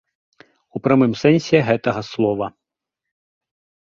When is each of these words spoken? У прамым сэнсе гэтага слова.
У 0.77 0.81
прамым 0.87 1.11
сэнсе 1.21 1.57
гэтага 1.69 2.01
слова. 2.11 2.47